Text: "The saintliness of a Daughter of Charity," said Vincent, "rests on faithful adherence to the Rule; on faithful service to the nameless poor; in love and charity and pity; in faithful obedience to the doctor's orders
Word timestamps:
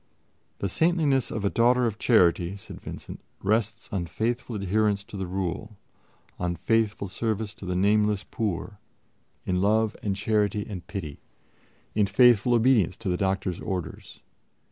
"The 0.57 0.67
saintliness 0.67 1.29
of 1.29 1.45
a 1.45 1.49
Daughter 1.51 1.85
of 1.85 1.99
Charity," 1.99 2.57
said 2.57 2.81
Vincent, 2.81 3.19
"rests 3.43 3.87
on 3.91 4.07
faithful 4.07 4.55
adherence 4.55 5.03
to 5.03 5.15
the 5.15 5.27
Rule; 5.27 5.77
on 6.39 6.55
faithful 6.55 7.07
service 7.07 7.53
to 7.53 7.67
the 7.67 7.75
nameless 7.75 8.23
poor; 8.23 8.79
in 9.45 9.61
love 9.61 9.95
and 10.01 10.15
charity 10.15 10.65
and 10.67 10.87
pity; 10.87 11.19
in 11.93 12.07
faithful 12.07 12.55
obedience 12.55 12.97
to 12.97 13.09
the 13.09 13.15
doctor's 13.15 13.59
orders 13.59 14.21